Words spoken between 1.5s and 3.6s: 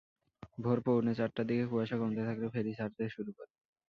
কুয়াশা কমতে থাকলে ফেরি ছাড়তে শুরু করে।